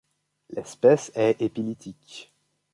L'espèce 0.49 1.11
est 1.13 1.39
épilithique. 1.43 2.31